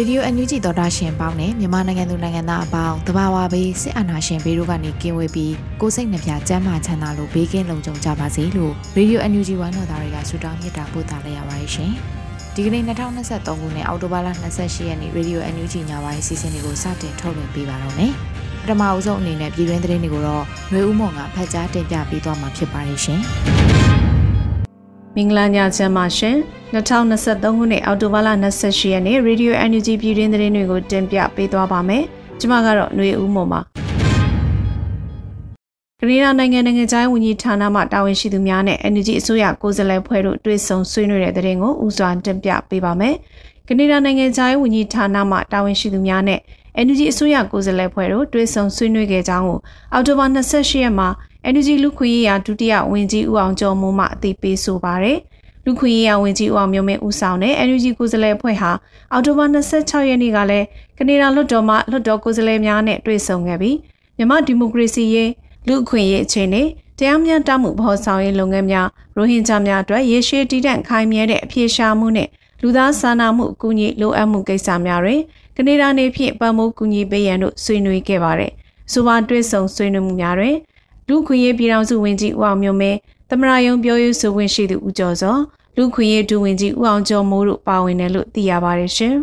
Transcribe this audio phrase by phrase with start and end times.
[0.00, 11.90] ရေဒီယိုအန်ယူဂျီသောတာရှင်ပေါင်းနဲ့မြန်မာနိုင်ငံသူနိုင်ငံသားအပေါင်းတဘာဝဘေးစစ်အာဏာရှင်ဘေးတို့ကနေကင်းဝေးပြီးကိုစိတ်နှပြကျန်းမာချမ်းသာလို့ဘေးကင်းလုံခြုံကြပါစေလို့ရေဒီယိုအန်ယူဂျီဝမ်းတော်သားတွေကဆုတောင်းမေတ္တာပို့သလိုက်ရပါတယ်ရှင်။
[12.54, 18.12] ဒီကနေ့2023ခုနှစ်အောက်တိုဘာလ28ရက်နေ့ရေဒီယိုအန်ယူဂျီညပိုင်းအစီအစဉ်လေးကိုစတင်ထုတ်လွှင့်ပေးပါတော့မယ်။
[18.62, 23.20] ပထမအဆုံးအနေနဲ့ပြည်တွင်းသတင်းတွေကိုတော့ຫນွေဦးမောင်ကဖတ်ကြားတင်ပြပေးသွားမှာဖြစ်ပါတယ်ရှင်။
[25.20, 26.36] မင်္ဂလာညချမ်းပါရှင်
[26.74, 28.28] 2023ခုနှစ်အောက်တိုဘာလ
[28.60, 32.02] 28ရက်နေ့ Radio NUG ပြည်တွင်းသတင်းတွေကိုတင်ပြပေးသွားပါမယ်
[32.40, 33.60] ကျွန်မကတော့ຫນွေဦးမော်ပါ
[36.00, 43.14] ကနေဒါနိုင်ငံနိုင်ငံခြားရေးဝန်ကြီးဌာနမှတာဝန်ရှိသူများနဲ့ NUG အစိုးရကိုယ်စားလှယ်ဖွဲ့တို့တွေ့ဆုံဆွေးနွေးတဲ့သတင်းကိုဦးစွာတင်ပြပေးပါမယ်
[43.68, 46.40] ကနေဒါနိုင်ငံခြားရေးဝန်ကြီးဌာနမှတာဝန်ရှိသူများနဲ့
[46.86, 49.58] NUG အစိုးရကိုယ်စားလှယ်ဖွဲ့တို့တွေ့ဆုံဆွေးနွေးခဲ့ကြောင်းကို
[49.92, 51.08] အောက်တိုဘာ28ရက်မှာ
[51.52, 55.18] NUG လူခွင့်ရေးရာဒုတိယဝန်ကြီးဦးအောင်ကျော်မိုးမှအသိပေးဆိုပါရယ်
[55.64, 58.70] လူခွင့်ရေးရာဝန်ကြီးဦးအောင်မျိုးမင်းဦးဆောင်တဲ့ NUG ကိုယ်စားလှယ်အဖွဲ့ဟာ
[59.12, 60.66] အောက်တိုဘာ26ရက်နေ့ကလည်း
[60.98, 63.76] ကနေဒါလွှတ်တော်မှလွှတ်တော်ကိုယ်စားလှယ်များနဲ့တွေ့ဆုံခဲ့ပြီး
[64.16, 65.30] မြန်မာဒီမိုကရေစီရေး
[65.66, 66.62] လူအခွင့်ရေးအခြေအနေ
[66.98, 72.28] တရားမျှတမှုဖော်ဆောင်ရေးလုပ်ငန်းများရိုဟင်ဂျာများအတွက်ရေရှည်တည်တံ့ခိုင်မြဲတဲ့အပြေရှားမှုနဲ့
[72.62, 75.20] လူသားစာနာမှုအကူအညီလိုအပ်မှုကိစ္စများတွင်
[75.56, 78.52] ကနေဒါနေဖြင့်ပံ့ပိုးကူညီပေးရန်တို့ဆွေးနွေးခဲ့ပါတယ်။
[78.92, 80.56] ဆိုပါတွေ့ဆုံဆွေးနွေးမှုများတွင်
[81.08, 82.90] လူခွင့်ရေးပြည်ထောင်စုဝန်ကြီးဦးအောင်မျိုးမဲ
[83.28, 85.36] သမရယုံပြောရေးဆိုခွင့်ရှိသူဦးကျော်စော
[85.76, 89.14] လူခွင့်ရေးဒုဝန်ကြီးဦးအောင်ကျော်မိုးတို့ပါဝင်တယ်လို့သိရပါတယ်ရှင်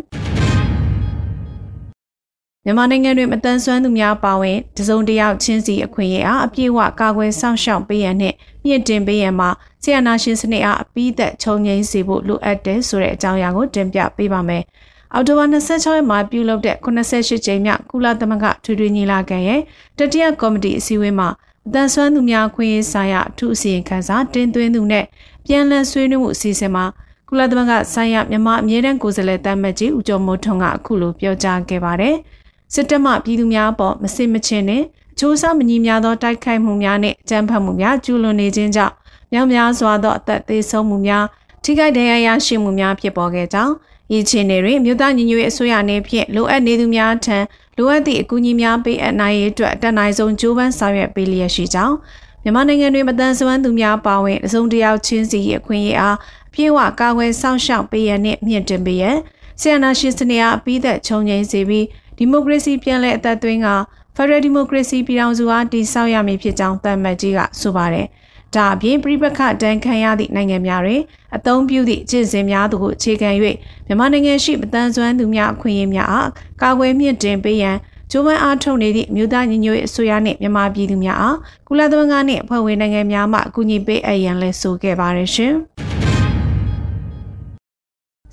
[2.64, 9.48] မြန်မာနိုင်ငံတွင်မတန်ဆွမ်းသူများပါဝင်တစုံတယောက်ချင်းစီအခွင့်အရေးအားအပြည့်အဝကာကွယ်စောင့်ရှောက်ပေးရန်နှင့်မြင့်တင်ပေးရန်မှာ
[9.82, 14.62] ဆီယနာရှင်စနစ်အားအပိသက်ခြုံငိမ့်စေဖို့လိုအပ်တယ်ဆိုတဲ့အကြောင်းအရာကိုတင်ပြပေးပါမယ်။
[15.14, 19.60] အော်တိုဘာ26ရက်မှာပြုလုပ်တဲ့88ကြိမ်မြောက်ကုလသမဂ္ဂထွေထွေညီလာခံရဲ့
[19.98, 21.28] တတိယကော်မတီအစည်းအဝေးမှာ
[21.68, 25.04] အတန်ဆွမ်းသူများခွင့်ရေးဆိုင်ရာအထူးအစီရင်ခံစာတင်သွင်းသူနဲ့
[25.46, 26.84] ပြန်လည်ဆွေးနွေးမှုအစီအစဉ်မှာ
[27.28, 32.14] ကုလသမဂ္ဂဆိုင်ရာမြန်မာအမြဲတမ်းကိုယ်စားလှယ်တမ်းမကြီးဦးကျော်မိုးထွန်းကအခုလိုပြောကြားခဲ့ပါတယ်။
[32.74, 34.82] စစ်တပ်မှပြည်သူများအပေါ်မစစ်မချင်းနဲ့
[35.12, 38.94] အချိုးစားမညီများသောတိုက်ခိုက်မှုများနဲ့ကြမ်းဖက်မှုများကျူးလွန်နေခြင်းကြောင့်
[39.32, 41.24] မြောက်များစွာသောအသက်သေဆုံးမှုများ
[41.64, 43.72] ထိခိုက်ဒဏ်ရာရရှိမှုများဖြစ်ပေါ်ခဲ့ကြောင်း
[44.16, 47.38] ဤခြေနေတွင်မြို့သားညီညွတ်ရေးအစိုးရအနေဖြင့်လိုအပ်နေသူများထံ
[47.76, 51.94] လိုအပ်သည့်အကူအညီများပေးအပ်နိုင်ရေးအတွက်အတက်နိုင်ဆုံးကြိုးပမ်းဆောင်ရွက်ပေးလျက်ရှိကြောင်း
[52.42, 56.16] မြန်မာနိုင်ငံတွင်မတန်ဆွမ်းသူများပါဝင်အစုံတယောက်ချင်းစီအခွင့်အရေးအား
[56.48, 59.16] အပြည့်အဝကာကွယ်စောင့်ရှောက်ပေးရန်နှင့်မြင့်တင်ပေးရန်
[59.60, 61.86] ဆီယနာရှင်စနေအားအပြီးသက်ခြုံငိမ့်စေပြီး
[62.18, 63.68] ဒီမိုကရေစီပြန်လည်အသက်သွင်းက
[64.16, 68.06] ဖက်ဒရယ်ဒီမိုကရေစီပြည်ထောင်စုအားတည်ဆောက်ရမည်ဖြစ်ကြောင်းသတ်မှတ်ကြီးကဆိုပါတယ်။
[68.54, 71.02] ဒါအပြင်ပြိပခတန်ခံရသည့်နိုင်ငံများတွင်
[71.36, 73.30] အသုံးပြုသည့်ကျင့်စဉ်များတို့ကိုအခြေခံ၍
[73.86, 76.30] မြန်မာနိုင်ငံရှိမတန်ဆွမ်းသူများအခွင့်အရေးများအား
[76.62, 77.76] ကာကွယ်မြင့်တင်ပေးရန်
[78.10, 81.36] ဂျိုးပန်းအားထုတ်နေသည့်မြို့သားညီညွတ်ရေးအစိုးရနှင့်မြန်မာပြည်သူများအား
[81.68, 85.54] ကုလသမဂ္ဂနှင့်အဖွဲ့ဝင်နိုင်ငံများမှအကူအညီပေးအပ်ရန်လည်းဆိုခဲ့ပါတယ်ရှင်။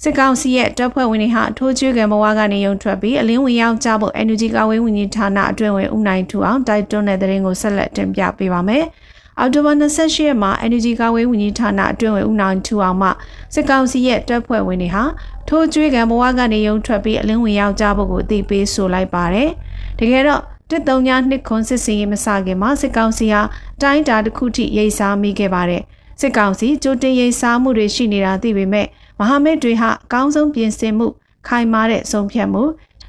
[0.01, 8.83] စစ်ကောင်စီရဲ့တပ်ဖွဲ့ဝင်တွေဟာထိုးကျွေးကံဘဝကနေရုံထွက်ပြီးအလင်းဝင်ရောက်ကြဖို့ NUG ကာဝေးဝန်ကြီးဌာနအတွင်းဝင်ဦးနိုင်ထူအောင်တိုက်တွန်းတဲ့သတင်းကိုဆက်လက်တင်ပြပေးပါမယ်။
[9.39, 13.09] အော်တိုဘာ28ရက်မှာ NUG ကာဝေးဝန်ကြီးဌာနအတွင်းဝင်ဦးနိုင်ထူအောင်မှ
[13.53, 15.03] စစ်ကောင်စီရဲ့တပ်ဖွဲ့ဝင်တွေဟာ
[15.47, 19.49] ထိုးကျွေးကံဘဝကနေရုံထွက်ပြီးအလင်းဝင်ရောက်ကြဖို့ကိုအသိပေးဆိုလိုက်ပါတယ်။
[19.99, 23.41] တကယ်တော့တစ်တုံညာနှစ်ခွန်စစ်စင်ရေးမစခင်မှာစစ်ကောင်စီဟာ
[23.81, 25.81] တိုင်းတာတစ်ခုထိရိတ်စားမိခဲ့ပါတယ်။
[26.21, 28.87] စစ်ကောင်စီကြိုတင်ရိတ်စားမှုတွေရှိနေတာသိပေမဲ့
[29.19, 31.07] မဟာမိတ်တွေဟာအကောင်းဆုံးပြင်ဆင်မှု
[31.47, 32.63] ခိုင်မာတဲ့ဆုံးဖြတ်မှု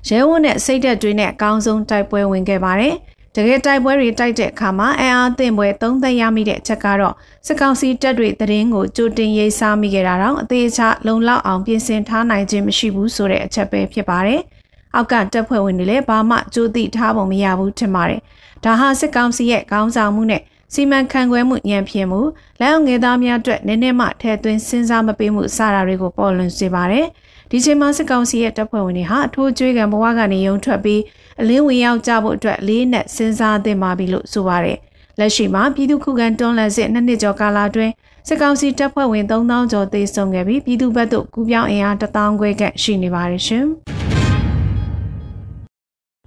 [0.08, 2.94] ရဲဝတ်နဲ့စိတ်သက်တွေနဲ့အကောင်းဆုံးတိုက်ပွဲဝင်ခဲ့ပါတယ်။
[3.36, 7.14] တကယ်တိုက်ပွဲတွေတိုက်တဲ့အခါမှာအင်အားသင့်ပွဲသုံးသက်ရမိတဲ့အချက်ကတော့
[7.46, 14.40] စစ်ကောင်စီတပ်တွေသတင်းကိုကြိုတင်ရေးစားမိခဲ့တာတော့အသေးချလုံလောက်အောင်ပြင်ဆင်ထားနိုင်ခြင်းမရှိဘူးဆိုတဲ့အချက်ပဲဖြစ်ပါတယ်။
[14.94, 18.20] အောက်ကတပ်ဖွဲ့ဝင်တွေလည်းဘာမှကြိုသိထားပုံမရဘူးထင်ပါတယ်။
[18.64, 20.42] ဒါဟာစစ်ကောင်စီရဲ့ခေါင်းဆောင်မှုနဲ့
[20.74, 22.20] စီမံခန့်ခွဲမှုညံဖြစ်မှု
[22.60, 27.06] လက်အောင်ငယ်သားများအတွက်နည်းနည်းမှထဲသွင်းစဉ်းစားမပေးမှုစတာတွေကိုပေါ်လွင်စေပါတယ်။
[27.56, 31.00] ဒီချိန်မှာစစ်ကောင်စီရဲ့တပ်ဖွဲ့ဝင်တွေဟာအထိုးကျွေးကံဘဝကနေရုံထွက်ပြီး
[31.40, 34.78] အလင်းဝင်ရောက်ကြဖို့အတွက်လေးနဲ့စဉ်းစားသင့်ပါပြီလို့ဆိုပါတယ်။
[35.18, 37.92] လက်ရှိမှာပြည်သူခုခံတွန်းလှန်စစ်နှစ်နှစ်ကျော်ကာလအတွင်း
[38.28, 43.66] စစ်ကောင်စီတပ်ဖွဲ့ဝင်3000ကျော်သေဆုံးခဲ့ပြီးပြည်သူဘက်သို့ကူးပြောင်းအင်အား1000ခွဲခန့်ရှိနေပါတယ်ရှင်။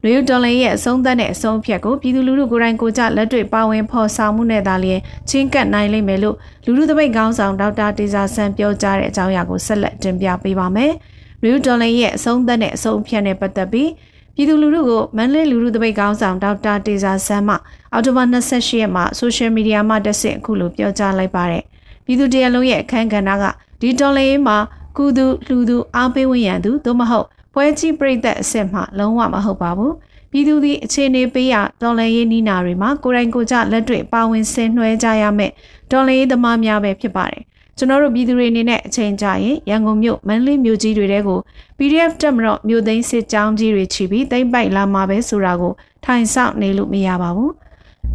[0.03, 6.35] လူယူဒေါ်လာရဲ့အဆုံးသက်နဲ့အဆုံးဖြတ်ကိုပြည်သူလူထုကိုယ်တိုင်ကိုကြလက်တွေ့ပါဝင်ဖော်ဆောင်မှုနဲ့သာလျှင်ချင်းကပ်နိုင်လိမ့်မယ်လို့
[6.65, 10.94] လူထုသပိတ်ခေါင်းဆောင်ဒေါက်တာတေဇာဆန်ပြောကြားတဲ့အကြောင်းအရာကိုဆက်လက်တင်ပြပေးပါမယ်။
[11.42, 13.92] လူယူဒေါ်လာရဲ့အဆုံးသက်နဲ့အဆုံးဖြတ်နဲ့ပတ်သက်ပြီး
[14.36, 17.56] ပြည်သူလူထုကိုမန္တလေးလူထုသပိတ်ခေါင်းဆောင်ဒေါက်တာတေဇာဆန်မှ
[17.94, 21.63] အော်တိုဘာ28ရက်မှာဆိုရှယ်မီဒီယာမှာတက်ဆင့်အခုလိုပြောကြားလိုက်ပါတယ်။
[22.06, 23.45] ပြည်သူတရလုံးရဲ့အခမ်းကဏ္ဍက
[23.81, 24.57] ဒီဒေါ်လာရေးမှာ
[24.98, 29.94] ကုသူလူသူအားပေးဝင်ရန်သူသို့မဟုတ်ပွဲကြီးပြိသက်အစ်စ်မှလုံးဝမဟုတ်ပါဘူး
[30.31, 35.51] ပြည်သူသည်အခြေအနေပေးရဒေါ်လာရေးနီးနာတွေမှာကိုယ်တိုင်ကိုယ်ကျလက်တွေ့ပါဝင်ဆင်နွှဲကြရမယ်
[35.92, 37.44] ဒေါ်လာရေးသမားများပဲဖြစ်ပါတယ်
[37.77, 41.39] ကျွန်တော်တို့ပြည်သူတွေအနေနဲ့အချိန်ကြာရင်ရန်ကုန်မြို့မန္တလေးမြို့ကြီးတွေတဲကို
[41.77, 45.74] PDF တက်မတော့မြို့သိမ်းစစ်ကြောင်းကြီးတွေချီပြီးတိမ့်ပိုက်လာမှာပဲဆိုတာကို
[46.06, 47.53] ထိုင်ဆောက်နေလို့မရပါဘူး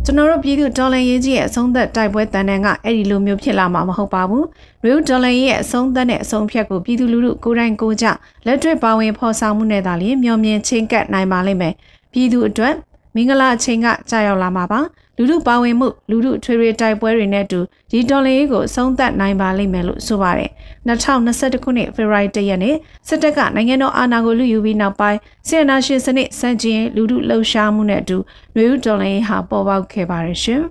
[0.05, 4.45] ကျွန်တော်တို့ပြည်သူဒေါ်လာရေးကြီးရဲ့အဆုံးသက်တိုက်ပွဲတန်တန်ကအဲ့ဒီလိုမျိုးဖြစ်လာမှာမဟုတ်ပါဘူး။
[4.85, 8.07] ရေဒေါ်လာရေးရဲ့အဆုံးသက်နဲ့အဆုံးဖြတ်ကိုပြည်သူလူထုကိုယ်တိုင်ကိုယ်ကျ
[8.47, 11.75] လက်တွေ့ပါဝင်ဖော်ဆောင်မှုနဲ့သာလျှင်မျှော်မြင်ချင်းကပ်နိုင်ပါလိမ့်မယ်။
[12.13, 12.75] ပြည်သူအတွက်
[13.15, 14.81] မင်္ဂလာအချိန်ကကြာရောက်လာမှာပါ
[15.17, 17.61] လူလူပါဝင်မှုလူလူထွေထွေတိုက်ပွဲတွေနဲ့အတူ
[17.91, 20.51] ဒီဒေါ်လာရေးကိုဆုံးသက်နိုင်ပါလိမ့်မယ်လို့ဆိုပါတယ်
[20.89, 22.75] 2021ခုနှစ်ဖေဖော်ဝါရီလရက်နေ့
[23.09, 28.19] စစ်တပ်ကနိုင်ငံတော်အာဏာကိုလူယူပြီးနောက်ပိုင်းဆီယနာရှင်စနစ်စန့်ကျင်လူလူလှုပ်ရှားမှုနဲ့အတူ
[28.55, 30.63] နွေဦးဒေါ်လာရေးဟာပေါ်ပေါက်ခဲ့ပါတယ်ရှင်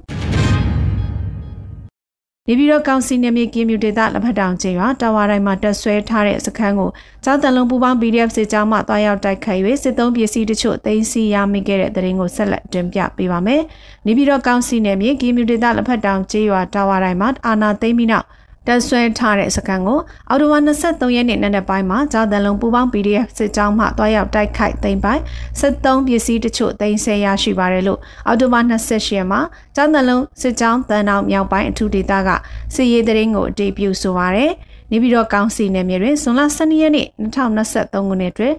[2.52, 6.90] နေပြည်တော်ကောင်စီနယ်မြေကင်းမြူဒေသလက်ဖက်တောင်ကျေးရွာတာဝါတိုင်းမှာတက်ဆွဲထားတဲ့စခန်းကို
[7.24, 13.62] ကျောင်းတန်လုံးပူပေါင်း PDF စစ်ကြောင်းမှတွားရောက်တိုက်ခိုက်၍စစ်သုံးပစ္စည်းတချို့သိမ်းဆည်းရမိခဲ့တဲ့တဲ့ရင်ကိုဆက်လက်တင်ပြပေးပါမယ်။
[14.06, 18.26] နေပြည်တော်ကောင်စီနယ်မြေကင်းမြူဒေသလက်ဖက်တောင်ကျေးရွာတာဝါတိုင်းမှာအာနာသိမ်းပြီးနောက်
[18.68, 20.00] တက်ဆွဲထားတဲ့စကန်ကို
[20.30, 25.22] အော်တိုဝါ23ရက်နေ့နံနက်ပိုင်းမှာဂျာတန်လုံးပူပေါင်း PDF စစ်ကြောင်းမှတွားရောက်တိုက်ခိုက်သိမ်းပိုင်
[25.60, 29.40] 73ပစ္စည်းတချို့သိမ်းဆည်းရရှိပါတယ်လို့အော်တိုဝါ28ရက်မှာ
[29.76, 32.30] ဂျာတန်လုံးစစ်ကြောင်းတန်အောင်မြောက်ပိုင်းအထူးဒေသက
[32.76, 34.52] စစ်ရေးတရင်ကိုအတည်ပြုဆိုပါတယ်
[34.92, 38.54] နေပြည်တော်ကောင်စီနယ်မြေတွင်ဇွန်လ12ရက်နေ့2023ခုနှစ်တွင်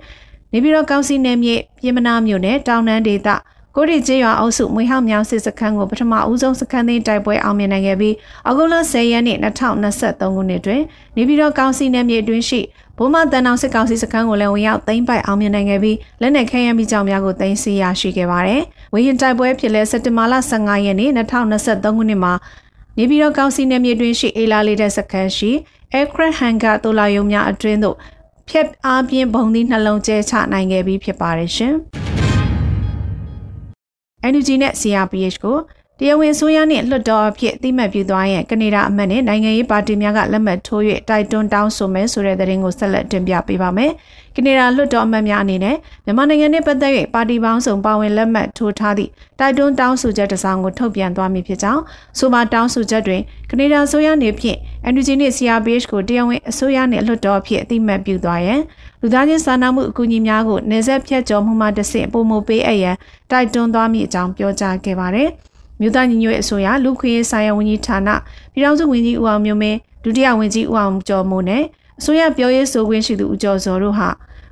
[0.53, 3.29] နေပြည်တော်ကောင်စီနယ်မြေပြည်မနာမြို့နယ်တောင်တန်းဒေသ
[3.77, 8.15] ကိုရီကျေးရွာအုပ်စုမွေဟောက်မြောင်စစ်စခန်းကိုပထမဦးဆုံးစခန်းသိမ်းတိုက်ပွဲအောင်မြင်နိုင်ခဲ့ပြီး
[8.47, 10.83] အောက်တိုဘာ10ရက်နေ့2023ခုနှစ်တွင်
[11.17, 12.61] နေပြည်တော်ကောင်စီနယ်မြေအတွင်းရှိ
[12.99, 22.33] ဘုံမတန်အောင်စစ်ကောင်စီစခန်းကိုလည်းဝင်ရောက်သိမ်းပိုက်အောင်မြင်နိုင်ခဲ့ပြီးလက်နက်ခဲယမ်းမိကြောင်များကိုသိမ်းဆည်းရရှိခဲ့ပါတယ်။ဝေရင်တိုက်ပွဲဖြစ်လဲစက်တင်ဘာလ15ရက်နေ့2023ခုနှစ်မှာ
[22.99, 25.51] နေပြည်တော်ကောင်စီနယ်မြေတွင်ရှိအေလာလေးတဲ့စခန်းရှိ
[25.97, 27.97] aircraft hangar တိုလာယုံများအတွင်းသို့
[28.49, 31.77] ဖြက်အားပြင်းဘုံသီးနှလုံးကျဲချနိုင်ခဲ့ပြီးဖြစ်ပါတယ်ရှင်။
[34.31, 35.59] NUG နဲ့ CRPH ကို
[35.99, 43.91] တရားဝင်ဆိုရနှင့်လွှတ်တော်အဖြစ်အသိမှတ်ပြုသွားရင်ကနေဒါအမတ်နဲ့နိုင်ငံရေးပါတီများကလက်မှတ်ထိုး၍တိုက်တွန်းတောင်းဆိုမယ်ဆိုတဲ့သတင်းကိုဆက်လက်တင်ပြပေးပါမယ်။
[44.37, 49.11] ကနေဒါလွှတ်တော်အမတ်များအနေနဲ့မြန်မာနိုင်ငံနဲ့ပတ်သက်၍ပါတီပေါင်းစုံပါဝင်လက်မှတ်ထိုးထားသည့်
[49.41, 51.83] တိုက်တွန်းတောင်းဆိုချက်တစ်စောင်ကိုထုတ်ပြန်သွားမည်ဖြစ်ကြောင်း
[52.19, 53.21] ဆိုပါတောင်းဆိုချက်တွင်
[53.51, 54.59] ကနေဒါဆိုရနေဖြင့်
[54.93, 58.61] NUG နှင့် CRPH ကိုတရားဝင်အစိုးရနှင့်လွှတ်တော်အဖြစ်အသိမှတ်ပြုသွားရန်
[59.05, 62.97] လူသားချင်းစာနာမှုအကူအညီများကိုနေဆက်ဖြတ်ကျော်မှုမှတဆင့်ပုံမပေးအပ်ရန်
[63.31, 65.29] တိုက်တွန်းသွားမည်အကြောင်းပြောကြားခဲ့ပါတယ်။
[65.81, 68.09] မြို့သားညီညွတ်ရေးအစိုးရလူခွင့်ရေးဆိုင်ရာဝန်ကြီးဌာန
[68.53, 71.63] ပြည်ထောင်စုဝန်ကြီးဦးအောင်မျိုးမင်းဒုတိယဝန်ကြီးဦးအောင်ကျော်မိုးနဲ့
[71.99, 74.09] အစိုးရပြောရေးဆိုခွင့်ရှိသူဦးကျော်စောတို့ဟာ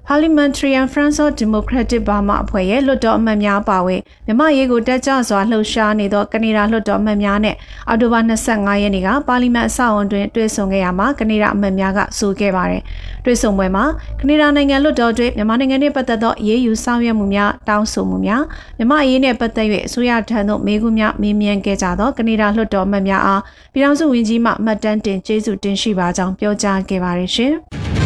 [0.09, 7.55] Parliamentarian Friends of Democratic Burma အဖွဲ့ရဲ့လွှတ်တော်အမတ်များပါဝင်မြမရေးကိုတက်ကြစွာလှုပ်ရှားနေသောကနေဒါလွှတ်တော်အမတ်များနဲ့
[7.89, 12.83] အောက်တိုဘာ25ရက်နေ့ကပါလီမန်အဆောက်အအုံတွင်တွေ့ဆုံခဲ့ရမှာကနေဒါအမတ်များကဆိုခဲ့ပါတယ်။
[13.25, 13.85] တွေ့ဆုံပွဲမှာ
[14.21, 18.43] ကနေဒါနိုင်ငံလွှတ်တော်တွင်မြန်မာနိုင်ငံနှင့်ပတ်သက်သောအရေးယူဆောင်ရွက်မှုများတောင်းဆိုမှုများ
[18.79, 23.43] မြမအရေးနှင့်ပတ်သက်၍အစိုးရထံသို့မေးခွန်းများမေးမြန်းခဲ့ကြသောကနေဒါလွှတ်တော်အမတ်များအား
[23.73, 27.55] ပြည်ထောင်စုဝန်ကြီးမှမှတ်တမ်းတင်ကျေးဇူးတင်ရှိပါကြောင်းပြောကြားခဲ့ပါတယ်ရှင်။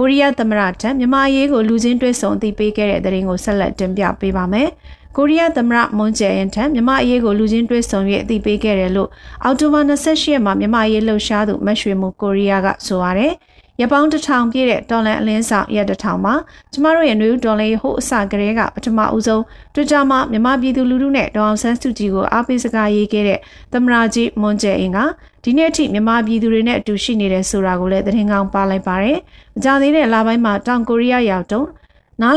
[0.00, 4.68] ကိုရီးယားသမ္မတထံမြန်မာရေးကိုလူချင်းတွဲဆုံအသိပေးခဲ့တဲ့တဲ့ရင်ကိုဆက်လက်တင်ပြပေးပါမယ်။
[5.16, 9.08] ကိုရီးယားသမ္မတမွန်ဂျယ်အင်ထံမြန်မာအရေးကိုလူချင်းတွဲဆုံ၍အသိပေးခဲ့တယ်လို့
[9.44, 13.32] အောက်တိုဘာ28ရက်မှာမြန်မာရေးလှုပ်ရှားသူမတ်ရွှေမှုကိုရီးယားကဆိုပါတယ်။
[13.82, 16.34] ရပောင်းတစ်ထောင်ပြည့်တဲ့ဒေါ်လန်အလင်းဆောင်ရက်တစ်ထောင်မှာ
[16.72, 19.42] ကျမတို့ရဲ့နွေဦးဒေါ်လန်ဟိုအစကတည်းကပထမဦးဆုံး
[19.74, 23.38] Twitter မှာမြန်မာပြည်သူလူထုနဲ့ဒေါအောင်ဆန်းစုကြည်ကိုအားပေးစကားရေးခဲ့တဲ့
[23.72, 24.98] သမရာကြီးမွန်ကျဲအင်းက
[25.44, 29.18] ဒီနေ့အထိမြန်မာပြည်သူတွေနဲ့အတူရှိနေတယ်ဆိုတာကိုလည်းသတင်းကောင်းပါလိုက်ပါတယ်။
[29.54, 31.87] မကြသေးတဲ့လပိုင်းမှာတောင်ကိုရီးယားရောက်တော့နား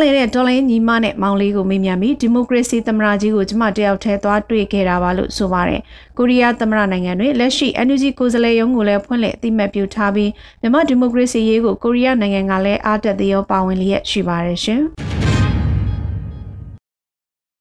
[0.01, 5.81] လေတဲ့ဒေါ်လင်းညီမနဲ့မောင်လေးကိုမေးမြန်းပြီးဒီမိုကရေစီသမ္မတကြီးကိုကျမတယောက်ထဲသွားတွေ့ခဲ့တာပါလို့ဆိုပါတယ်။
[6.17, 14.81] ကိုရီးယားသမ္မတနိုင်ငံတွင်လက်ရှိ NUG ကိုယ်စားလှယ်ရုံးကိုလည်းဖွင့်လှစ်အသိမှတ်ပြုထားပြီးမြန်မာဒီမိုကရေစီရေးကိုကိုရီးယားနိုင်ငံကလည်းအားတက်သရောပါဝင်လျက်ရှိပါတယ်ရှင်။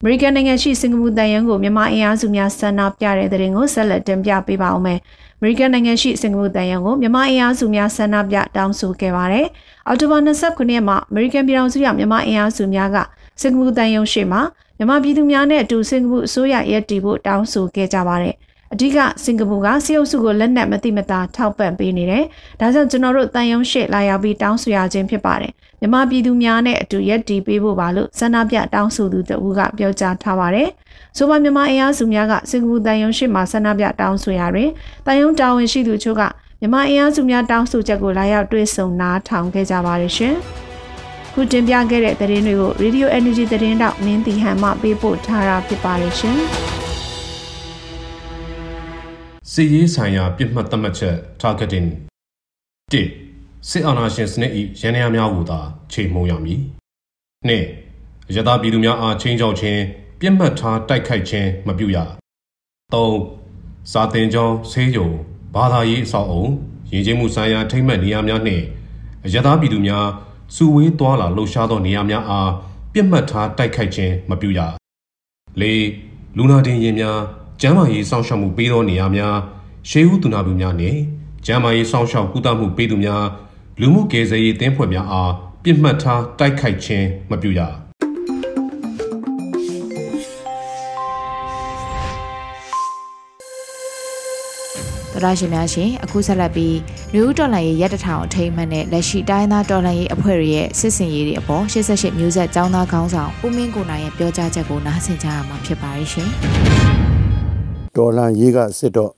[0.02, 4.98] အမေရိကန်နိုင်ငံရှိစင်ကာပူတန်ယန်ကိုမြန်မာအင်အားစုများဆန္ဒပြတဲ့တဲ့ရင်ကိုဆက်လက်တင်ပြပေးပါဦးမယ်။
[5.40, 9.46] အမေရိကန်နိုင်ငံရှိစင်ကာပူတန်ယန်ကိုမြန်မာအင်အားစုများဆန္ဒပြတောင်းဆိုခဲ့ပါတယ်။
[9.86, 12.96] အော်တိုဘာ29ရက်မှာအမေရိကန်ပြည်ထောင်စုရမြန်မာအင်အားစုများက
[13.40, 14.40] စင်ကာပူတန်ယန်ရှိမှာ
[14.78, 18.34] မြန်မာပြည်သူများနဲ့အတူစင်ကာပူအစိုးရရပ်တည်ဖို့တောင်းဆိုခဲ့ကြပါတယ်။
[18.74, 22.24] အဓိကစင်ကာပူကစီအုပ်စုကိုလက်နက်မတိမတာထောက်ပံ့ပေးနေတယ်။
[22.60, 30.68] ဒါကြောင့်ကျွန်တော်တို့တန်ယုံရှေ့လာရောက်ပြီးတောင်းဆိုရခြင်းဖြစ်ပါတယ်။မြန်မာပြည်သူများနဲ့အတူရက်တည်ပေးဖို့ပါလို့ဆန္ဒပြတောင်းဆိုသူတဦးကပြောကြားထားပါတယ်။
[31.16, 34.70] ဆိုပါမြန်မာအင်အားစုများကစင်ကာပူတန်ယုံရှေ့မှာဆန္ဒပြတောင်းဆိုရတွင်
[35.06, 36.22] တန်ယုံတာဝန်ရှိသူချို့က
[36.60, 40.34] မြန်မာအင်အားစုများတောင်းဆိုချက်ကိုလာရောက်တွေ့ဆုံနားထောင်ခဲ့ကြပါတယ်ရှင်။
[41.32, 46.40] ခုတင်ပြခဲ့တဲ့သတင်းတွေကို Radio Energy သတင်းတောက်မင်းတီဟန်မှပေးပို့ထားတာဖြစ်ပါတယ်ရှင်။
[49.52, 51.88] စီရေးဆိုင်ရာပြစ်မှတ်သတ်မှတ်ချက် targeting
[52.92, 55.60] 1စစ်အာဏာရှင်စနစ်၏ရန်ရာများကိုသာ
[55.92, 56.60] ချိန်မှုံရမည်
[57.48, 59.80] 2ရသပြည်သူများအားချင်းချောက်ခြင်း
[60.20, 61.98] ပြစ်မှတ်ထားတိုက်ခိုက်ခြင်းမပြုရ
[62.94, 65.10] 3စာတင်ကြောင်းဆေးရုံ
[65.54, 66.44] ဘာသာရေးအဆောက်အုံ
[66.90, 68.64] ရင်းချင်းမှုဆိုင်ရာထိမ့်မှတ်နေရာများနှင့်
[69.34, 70.06] ရသပြည်သူများ
[70.54, 72.50] စုဝေးသွားလာလှုပ်ရှားသောနေရာများအား
[72.92, 74.60] ပြစ်မှတ်ထားတိုက်ခိုက်ခြင်းမပြုရ
[75.60, 75.64] ၄
[76.36, 77.18] လူနာတင်ရင်များ
[77.60, 79.36] ကျန်းမာရေးစောင့်ရှောက်မှုပေးသောနေရာများ
[79.90, 80.98] ရှေးဦးသူနာပြုများနှင့်
[81.46, 83.24] ကျန်းမာရေးစောင့်ရှောက်ကုသမှုပေးသူများ
[83.80, 96.76] လူမှုကယ်ဆယ်ရေးတင်းဖွဲ့များအားပြစ်မှတ်ထားတိုက်ခိုက်ခြင်းမပြုရတော်ရရှင်များရှင်အခုဆက်လက်ပြီး
[97.14, 106.99] လူဦးတော်လှန်ရေးရက်တထောင်အထိမ်းအမှတ်နဲ့လက်ရှိတိုင်းသားတော်လှန်ရေးအဖွဲ့တွေရဲ့စစ်စင်ရေးတွေအပေါ်88မျိုးဆက်ចောင်းသားခေါင်းဆောင်ဦးမင်းကိုနိုင်ရဲ့ပြောကြားချက်ကိုနားဆင်ကြရမှာဖြစ်ပါရဲ့ရှင်
[107.96, 109.12] တော်လှန်ရေးကစစ်တော့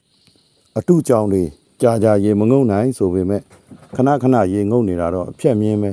[0.78, 1.42] အတုကြောင်တွေ
[1.80, 3.42] ကြာကြာရေမငုံနိုင်ဆိုပေမဲ့
[3.94, 5.90] ခဏခဏရေငုံနေတာတော့အဖြက်မြင်းပဲ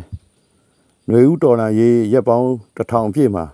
[1.07, 3.45] ຫນွေဦးတော်လှန်ရေးရက်ပေါင်းတစ်ထောင်ပြည့်မှာ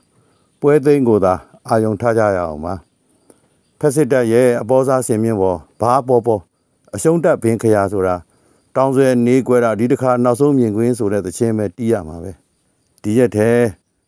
[0.60, 1.34] ပွဲသိမ်းကိုသာ
[1.68, 2.74] အာယုံထားကြရအောင်ပါ
[3.80, 6.42] ဖက်စစ်တပ်ရဲ့အပေါ်စားဆင်မြင့်ပေါ်ဘာပေါ်ပေါ်
[6.96, 8.16] အရှုံးတက်ဘင်းခရာဆိုတာ
[8.76, 12.32] တောင်ဆွဲနေကွဲတာဒီတစ်ခါနောက်ဆုံးမြင်ကွင်းဆိုတဲ့သချင်းပဲတီးရမှာပဲ
[13.02, 13.50] ဒီရက်ထဲ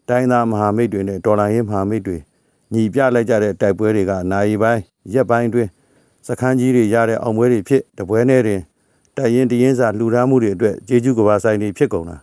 [0.09, 2.17] တိုင်းသားမဟာမိတ်တွေနဲ့ဒေါ်လာရင်းမဟာမိတ်တွေ
[2.73, 4.81] ညီပြလိုက်ကြတဲ့တိုက်ပွဲတွေကနိုင်ပိုင်း
[5.13, 5.67] ရက်ပိုင်းတွင်
[6.27, 8.61] စခန်းကြီးတွေရတဲ့အောင်ပွဲတွေဖြစ်တပွဲနဲ့တွင်
[9.17, 12.17] တရင်တရင်စာလှူဒါန်းမှုတွေအတွက်ကျေးဇူးကဘာဆိုင်တွေဖြစ်ကုန်တာ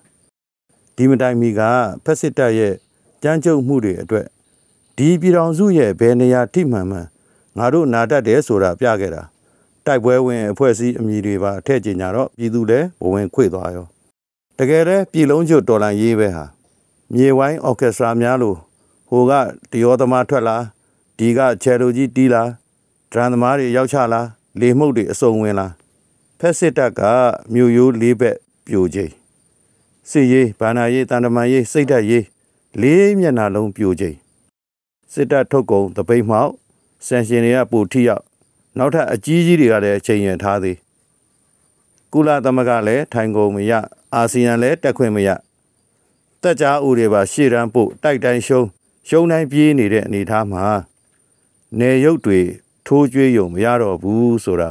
[0.97, 1.61] ဒီမတိုင်မီက
[2.05, 2.75] ဖက်စစ်တပ်ရဲ့
[3.23, 4.27] ကြမ်းကြုတ်မှုတွေအတွက်
[4.97, 7.07] ဒီပြည်တော်စုရဲ့ဘယ်နေရာထိမှန်မှန်
[7.59, 9.23] ငါတို့နာတတ်တယ်ဆိုတာပြခဲ့တာ
[9.87, 13.87] တိုက်ပွဲဝင်အဖွဲ့အစည်းအမည်တွေပါထည့်ကျင်ကြတော့ပြည်သူလည်းဘဝင်ခွေသွားရော
[14.59, 16.45] တကယ်တည်းပြည်လုံးကျွတ်တော်လန်ရေးပဲဟာ
[17.13, 18.57] မြေဝိုင်းအော်ကက်စထရာများလို့
[19.11, 19.33] ဟိုက
[19.71, 20.57] တယောသမားထွက်လာ
[21.19, 22.43] ဒီကချယ်လိုကြီးတီးလာ
[23.15, 24.21] ဒရန်သမားတွေရောက်ချလာ
[24.61, 25.67] လေမှုတ်တွေအစုံဝင်လာ
[26.39, 27.01] ဖက်စစ်တပ်က
[27.53, 29.13] မြို့ရိုးလေးဘက်ပြိုချိန်
[30.11, 32.25] စစ်ရေးဘာနာရေးတန်တမန်ရေးစိတ်ဓာတ်ရေး
[32.81, 34.17] လေးမျက်နှာလုံးပြိုချိန်
[35.13, 36.53] စစ်တပ်ထုတ်ကုန်တပိတ်မှောက်
[37.07, 38.23] ဆန်ရှင်တွေကပူထိရောက်
[38.79, 40.77] နောက်ထပ်အကြီးကြီးတွေကလည်းချိန်ရထားသေး
[42.13, 43.73] ကုလသမဂ္ဂလည်းထိုင်ကုန်မရ
[44.15, 45.29] အာဆီယံလည်းတက်ခွင့်မရ
[46.43, 48.67] တက်ကြားဦးတွေပါရှေ့ရန်ပို့တိုက်တိုင်းရှုံး
[49.09, 50.65] ရှုံးတိုင်းပြေးနေတဲ့အနေအထားမှာ
[51.79, 52.41] နေရုပ်တွေ
[52.87, 54.71] ထိုးကျွေးယုံမရတော့ဘူးဆိုတာ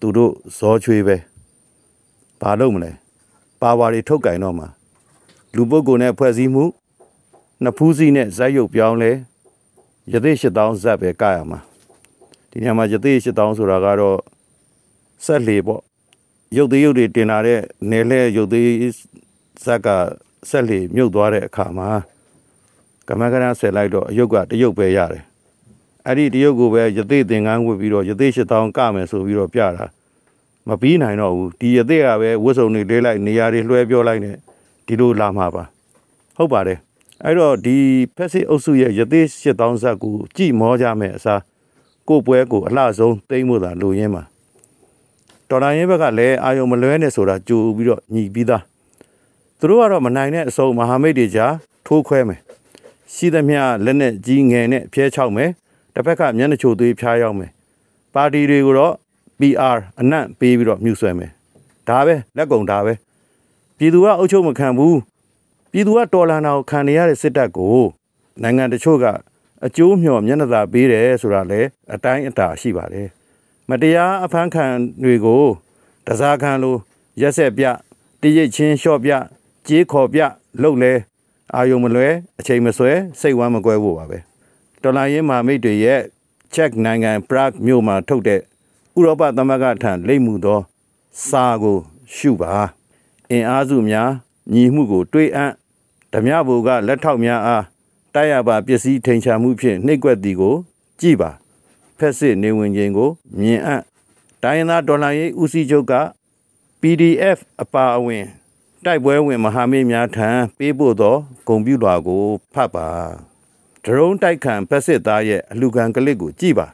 [0.00, 1.16] သူတို့ဇောချွေးပဲ
[2.40, 2.90] ဘာလို့မလဲ
[3.60, 4.68] ပါဝါတွေထုတ်ကင်တော့မှာ
[5.54, 6.64] လူပုဂ္ဂိုလ်နဲ့ဖွဲ့စည်းမှု
[7.62, 9.10] နှစ်ဖူးစီနဲ့ဇက်ရုပ်ပြောင်းလဲ
[10.12, 11.58] ယသိ8000ဇက်ပဲကရမှာ
[12.50, 14.18] ဒီညမှာယသိ8000ဆိုတာကတော့
[15.24, 15.82] ဆက်လေပေါ့
[16.56, 17.60] ရုပ်သေးရုပ်တွေတင်လာတဲ့
[17.90, 18.68] နယ်လဲရုပ်သေး
[19.64, 19.88] ဇက်က
[20.50, 21.88] ဆက်လေမြုပ်သွားတဲ့အခါမှာ
[23.08, 25.24] ကမ္မကရဆယ်လိုက်တော့အယုတ်ကတရုပ်ပဲရတယ်
[26.06, 29.86] အဲ့ဒီတရုတ်ကိုပဲယသိသင်္ကန်းဝတ်ပြီးတော့ယသိရှစ်တောင်းကမယ်ဆိုပြီးတော့ပြတာ
[30.68, 34.32] မပြီးနိုင်တော့ဘူးဒီယသိကပဲဝတ်စုံတွေလေးလိုက်နေရာတွေလွှဲပြောလိုက်နေ
[34.86, 35.64] ဒီလိုလာမှာပါ
[36.36, 36.78] ဟုတ်ပါတယ်
[37.24, 37.76] အဲ့တော့ဒီ
[38.16, 41.40] ဖက်စစ်အုပ်စုရဲ့ယသိရှစ်တောင်းဇက်ကိုကြည်မောကြမယ်အစား
[42.08, 44.22] ကိုပွဲကိုအလှဆုံးတိမ့်ဖို့သာလိုရင်းပါ
[45.48, 48.62] တော်လိုင်းရဲ့ဘက်ကလည်းအာယုံမလွဲနဲ့ဆိုတာကြိုပြီးတော့ညီပြီးသား
[49.58, 51.54] သူတို့ကတော့မနိုင်တဲ့အစုံမဟာမိတ်တွေကြား
[51.86, 52.40] ထိုးခွဲမယ်
[53.14, 55.50] ရှိသမျှလက်နဲ့ကြီးငယ်နဲ့ဖျဲချောက်မယ်
[55.94, 57.50] တစ်ဖက်ကမျက်နှာချိုသွေးဖျားရောက်မယ်
[58.14, 58.94] ပါတီတွေကိုတော့
[59.38, 61.30] PR အနံ့ပေးပြီးတော့မြှူဆွဲမယ်
[61.88, 62.92] ဒါပဲလက်ကုံဒါပဲ
[63.78, 64.98] ပြည်သူကအုပ်ချုပ်မခံဘူး
[65.72, 67.78] ပြည်သူကတော်လန်တာကိုခံနေရတဲ့စစ်တပ်ကို
[68.42, 69.06] နိုင်ငံတချို့က
[69.66, 73.08] အကျိုးမျှော်မျက်နှာသာပေးတယ်ဆိုတာလည်းအတိုင်းအတာရှိပါတယ်
[73.68, 74.66] မတရားအဖမ်းခံ
[75.02, 75.44] တွေကို
[76.06, 76.78] တစားခံလို့
[77.20, 77.64] ရက်ဆက်ပြ
[78.22, 79.12] တရိတ်ချင်းလျှော့ပြ
[79.68, 80.20] ကြေးခေါ်ပြ
[80.62, 80.92] လှုပ်လဲ
[81.54, 82.08] အာယုံမလွဲ
[82.38, 84.31] အချိန်မဆွဲစိတ်ဝမ်းမကွဲဖို့ပါပဲ
[84.82, 86.00] တော်လိုင်းရင်မာမိတ်တွေရဲ့
[86.54, 88.40] ချက်နိုင်ငံပရဂ်မြို့မှာထုတ်တဲ့
[88.96, 90.60] ဥရောပသမဂ္ဂထံလိပ်မှုသော
[91.28, 91.78] စာကို
[92.14, 92.52] ရှုပါ
[93.30, 94.10] အင်အားစုများ
[94.52, 95.52] ညီမှုကို တွေးအံ့
[96.12, 97.64] ဓမြဘူကလက်ထောက်များအား
[98.14, 100.54] တိုက်ရပါပစ္စည်းထိန်ချမှုဖြင့်နှိပ်ကွက်သည်ကို
[101.00, 101.30] ကြည်ပါ
[101.98, 103.10] ဖက်စစ်နေဝင်ခြင်းကို
[103.40, 103.82] မြင်အပ်
[104.42, 105.94] တိုင်းရင်းသားဒေါ်လာရေးဦးစီးချုပ်က
[106.80, 108.24] PDF အပါအဝင်
[108.84, 112.24] တိုက်ပွဲဝင်မဟာမိတ်များထံပေးပို့သောဂုံပြူလွာကို
[112.54, 112.88] ဖတ်ပါ
[113.84, 116.66] ဒရုန်းတိုက်ခံဖက်စစ်သားရဲ့အလူခံကလစ်ကိုကြည့်ပါ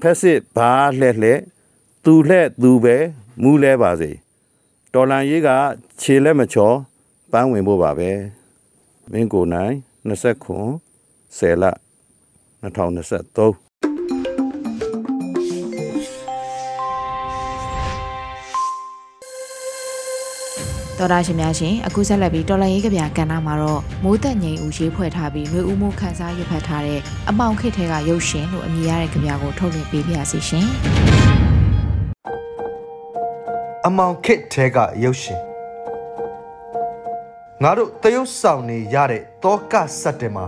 [0.00, 1.38] ဖက်စစ်ဘာလှဲ့လှဲ့
[2.04, 2.96] သူလှဲ့သူပဲ
[3.42, 4.10] မူးလဲပါစေ
[4.92, 5.48] တော်လန်ရေးက
[6.00, 6.72] ခြေလက်မချော
[7.32, 8.10] ပန်းဝင်ဖို့ပါပဲ
[9.12, 9.74] မင်းကိုနိုင်
[10.08, 11.64] 29 10လ
[12.62, 13.63] 2023
[20.98, 30.66] တော်တာရှင်များရှင်အခုဆက်လက်ပြီးတော်လရေးကဗျာကဏ္ဍမှာတော့မိုးသက်ငိန်ဦးရေးဖွဲ့ထားပြီးနှွေဦးမှုခန်းစားရွတ်ဖတ်ထားတဲ့အမောင်ခစ်ထဲကရုပ်ရှင်လို့အမည်ရတဲ့ကဗျာကိုထုတ်လွှင့်ပေးပါစီရှင်
[33.86, 35.40] အမောင်ခစ်ထဲကရုပ်ရှင်
[37.62, 40.46] ငါတို့တရုတ်ဆောင်နေရတဲ့တောကဆက်တယ်မှာ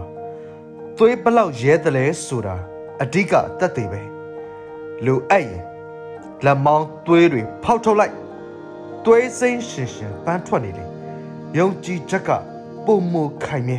[0.97, 2.57] သွေးဘလောက်ရဲတယ်လဲဆိုတာ
[3.03, 4.03] အဓိကတက်သေးပဲ
[5.05, 5.62] လူအဲ့ရင်
[6.45, 8.15] လက်မောင်းသွေးတွေဖောက်ထုတ်လိုက်
[9.09, 10.85] သွေးစိမ့်ရှင်ရှင်ပန်းထွက်နေလေ
[11.59, 12.31] ယုံကြည်ချက်က
[12.87, 13.79] ပုံမခိုင်မြဲ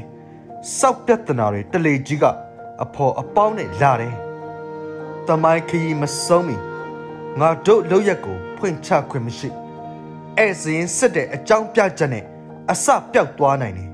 [0.78, 2.26] စောက်ပြတ်တနာတွေတလေကြီးက
[2.84, 4.16] အဖော်အပေါင်းနဲ့လာတယ်
[5.28, 6.58] တမိုင်းခရီးမဆုံးမီ
[7.40, 9.50] ငါတို့လောက်ရက်ကိုဖွင့်ချခွင့်မရှိ
[10.38, 12.24] အဲ့စရင်စစ်တဲ့အကြောင်းပြချက်နဲ့
[12.72, 13.92] အစပြောက်သွားနိုင်တယ်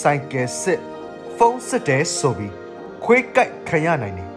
[0.00, 0.80] ဆိုင်ကယ်စစ်
[1.36, 2.54] ဖုန်းစစ်တဲ့ဆိုပြီး
[3.04, 4.30] ခွေးကြိုက်ခံရနိုင်တယ်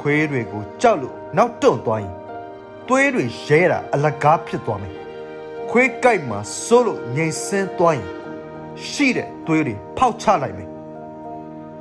[0.00, 2.14] ခွေးတွေကိုကြောက်လို့နောက်တွန့်သွားရင်
[2.88, 5.01] သွေးတွေရဲတာအလကားဖြစ်သွားမယ်
[5.74, 8.08] ခွေးကြိုက်မှာစိုးလို့ငိန်ဆင်းသွားရင်
[8.88, 10.68] ရှိတဲ့သွေးတွေဖောက်ချလိုက်မယ်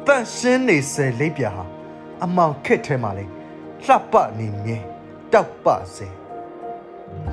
[0.05, 1.63] တန့်ရှင်းနေစေလိပ်ပြဟာ
[2.23, 3.25] အမောင်ခက်ထဲမှာလေ
[3.85, 4.77] လှပနေမြဲ
[5.33, 6.07] တောက်ပစေ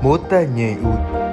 [0.03, 1.28] မိုးတက်ငိန်ဦး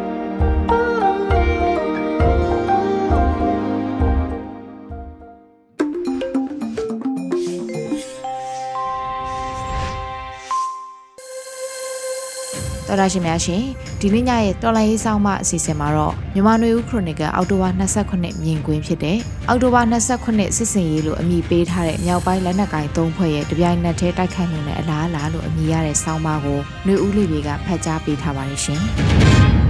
[12.95, 13.63] တော်တာရှင်များရှင်
[13.99, 19.17] ဒီနေ့ညရဲ့တော်လိုင်းရေးဆောင်မအစီအစဉ်မှာတော့မြန်မာနွေဦးခရိုနီကယ်အောက်တိုဘာ29မြင်ကွင်းဖြစ်တဲ့
[19.49, 29.64] အောက်တိုဘာ29စစ်စင်ရေးလို့အမည်ပေးထားတဲ့မြောက်ပိုင်းလက်နက်ကိုင်၃ဖွဲ့ရဲ့တပြိုင်နက်တည်းတိုက်ခိုက်မှုနဲ့အလားအလာလို့အမည်ရတဲ့ဆောင်းပါးကိုနွေဦးလေးတွေကဖတ်ကြားပေးထားပါတယ်ရှင်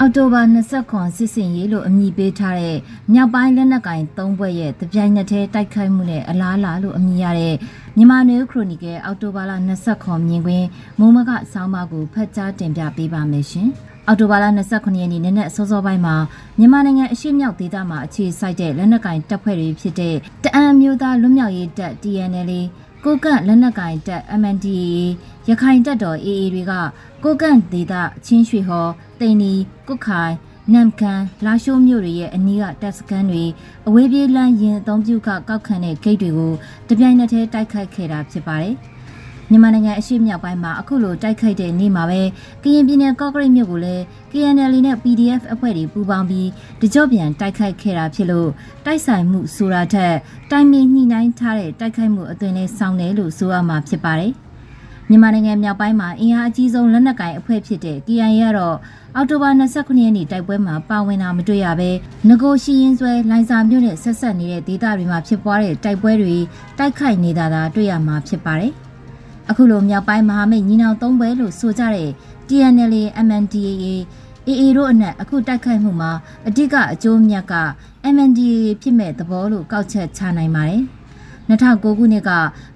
[0.00, 0.42] အော်တိုဘာ
[0.80, 2.78] 29စစ်စင်ရေးလို့အမည်ပေးထားတဲ့
[3.12, 7.54] မြောက်ပိုင်းလက်နက်ကင်၃ဘွဲ့ရဲ့တပြိုင်နက်တည်းတိုက်ခိုက်မှုနဲ့အလားအလာလို့အမည်ရတဲ့
[7.96, 9.52] မြန်မာနယ်ခရိုနီကယ်အော်တိုဘာလ
[9.90, 10.66] 29မြင်ကွင်း
[10.98, 13.68] မုံမကဆောင်းပါးကိုဖတ်ကြားတင်ပြပေးပါမယ်ရှင်။
[14.06, 16.14] အော်တိုဘာလ29ရက်နေ့နနက်စောစောပိုင်းမှာ
[16.58, 22.52] မြန်မာနိုင်ငံအရှေ့မြောက်ဒေသမှာအခြေစိုက်တဲ့လက်နက်ကင်တပ်ဖွဲ့တွေဖြစ်တဲ့တအံမျိုးသားလွတ်မြောက်ရေးတပ် TNL
[23.04, 24.98] ကိုကန့်လက်နက်ကင်တပ် MNDAA
[25.50, 26.72] ရခိုင်တပ်တော် AA တွေက
[27.24, 27.94] ကိုကန့်ဒေသ
[28.26, 29.52] ချင်းရွှေဟော်တိန်နီ
[29.88, 30.34] ကုတ်ခိုင်
[30.72, 33.44] နမ်ကန်လာရှိုးမြို့တွေရဲ့အနီးကတပ်စခန်းတွေ
[33.88, 36.52] အဝေးပြေးလမ်းရင်အုံပြုကကောက်ခံတဲ့ဂိတ်တွေကို
[36.88, 38.74] တပြိုင်နက်တည်းတိုက်ခိုက်ခဲ့တာဖြစ်ပါတယ်။
[39.50, 42.22] မြန်မာနိုင်ငံအရှေ့မြောက်ပိုင်းမှာအခုလိုတိုက်ခိုက်တဲ့နေ့မှာပဲ
[42.62, 46.48] ကရင်ပြည်နယ်ကော့ကရိတ်မြို့ကိုလည်း KNL နဲ့ PDF အဖွဲ့တွေပူးပေါင်းပြီး
[46.80, 48.50] တကြော့ပြန်တိုက်ခိုက်ခဲ့တာဖြစ်လို့
[48.86, 50.14] တိုက်ဆိုင်မှုဆိုတာထက်
[50.50, 54.34] တိုင်မင်ညှိနှိုင်းထားတဲ့တိုက်ခိုက်မှုအသွင်နဲ့ဆောင်တယ်လို့ဆိုရမှာဖြစ်ပါတယ်။
[55.10, 58.76] မြန်မာနိုင်ငံမြောက်ပိုင်းမှာအင်အားအကြီးဆုံးလက်နက်ကိုင်အဖွဲ့ဖြစ်တဲ့ KIA ကတော့
[59.14, 61.90] အောက်တိုဘာ29ရက်နေ့တိုက်ပွဲမှာပါဝင်တာမတွေ့ရဘဲ
[62.28, 66.36] ငကိုရှိရင်ဆွဲလိုင်စာမြို့နဲ့ဆက်ဆက်နေတဲ့ဒေသတွေမှာဖြစ်ပွားတဲ့တိုက်ပွဲတွေ
[66.78, 68.72] တိုက်ခိုက်နေတာသာတွေ့ရမှာဖြစ်ပါတယ်။
[69.50, 72.10] အခုလိုမြောက်ပိုင်းမဟာမိတ်ညီနောင်သုံးပွဲလို့ဆိုကြတဲ့
[72.48, 72.94] TNL
[73.26, 73.86] MNDAA
[74.48, 76.12] AA တို့အနက်အခုတိုက်ခိုက်မှုမှာ
[76.48, 77.54] အဓိကအကျိုးမြတ်က
[78.14, 80.84] MNDAA ဖြစ်မဲ့သဘောလို့ကောက်ချက်ချနိုင်ပါတယ်။
[81.48, 82.30] 2009ခုနှစ်က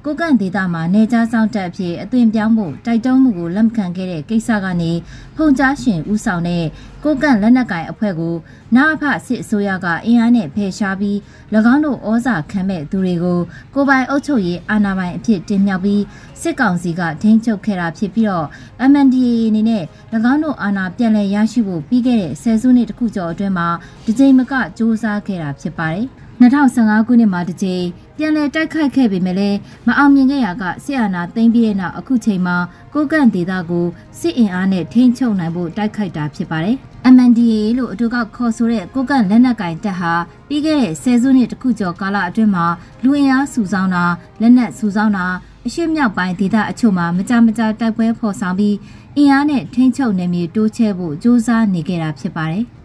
[0.05, 4.93] ကိုကန့်ဒေသမှာနေကြားဆောင်တက်အဖြစ်အသွင်ပြောင်းဖို့တိုက်တွန်းမှုကိုလက်မခံခဲ့တဲ့ကိစ္စကနေ
[5.37, 6.65] ဖုန်ကြားရှင်ဦးဆောင်တဲ့
[7.05, 8.35] ကိုကန့်လက်နက်ကင်အဖွဲ့ကို
[8.77, 11.17] နာအဖစစ်အစိုးရကအင်အားနဲ့ဖယ်ရှားပြီး၎
[11.73, 13.41] င်းတို့ဩဇာခံမဲ့သူတွေကို
[13.75, 16.03] ကိုပိုင်အုပ်ချုပ်ရေးအာဏာပိုင်အဖြစ်တင်မြှောက်ပြီး
[16.43, 18.47] စစ်ကောင်စီကထိန်းချုပ်ခဲ့တာဖြစ်ပြီးတော့
[18.91, 19.85] MNDAA အနေနဲ့၎
[20.33, 23.69] င်းတို့အာဏာပြန်လည်ရရှိဖို့ပြီးခဲ့တဲ့ဆယ်စုနှစ်တခုကျော်အတွင်းမှာ
[24.05, 26.09] ဒီကြိမ်မကစ조사ခဲ့တာဖြစ်ပါတယ်။
[26.43, 27.85] 2015ခုနှစ်မှာတစ်ကြိမ်
[28.25, 32.57] ပြန်လည်တိုက်ခိုက်ခဲ့ပေမဲ့လည်းမအောင်မြင်ခဲ့ရကစစ်အာဏာသိမ်းပြီးတဲ့နောက်အခုချိန်မှာ
[32.95, 33.87] ကိုကန့်ဒေသကို
[34.19, 36.77] စစ်အင်အားနဲ့ထိန်းချုပ်နိုင်ဖို့တိုက်ခိုက်တာဖြစ်ပါတယ်။
[37.15, 40.13] MNDAA လို့အတူကခေါ်ဆိုတဲ့ကိုကန့်လက်နက်ကင်တပ်ဟာ
[40.49, 42.67] ပြီးခဲ့တဲ့ဆယ်စုနှစ်တခုကျော်ကာလအတွင်းမှာ
[43.03, 44.05] လူအင်အားစုဆောင်းတာ
[44.41, 45.27] လက်နက်စုဆောင်းတာ
[45.67, 48.77] အရှိမြောက်ပိုင်းဒေသအချို့မှာမကြမကြတိုက်ပွဲဖော်ဆောင်ပြီး
[49.17, 52.67] အင်အားနဲ့ထိန်းချုပ်နေမြေတိုးချဲဖို့စ조사နေခဲ့တာဖြစ်ပါတယ်။